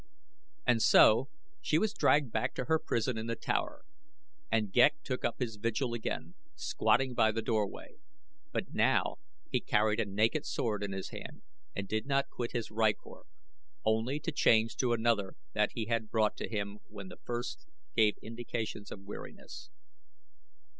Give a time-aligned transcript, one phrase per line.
[0.65, 1.29] And so
[1.61, 3.85] she was dragged back to her prison in the tower
[4.49, 7.99] and Ghek took up his vigil again, squatting by the doorway,
[8.51, 9.17] but now
[9.51, 11.43] he carried a naked sword in his hand
[11.75, 13.25] and did not quit his rykor,
[13.85, 18.17] only to change to another that he had brought to him when the first gave
[18.23, 19.69] indications of weariness.